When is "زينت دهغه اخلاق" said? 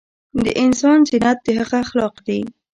1.09-2.15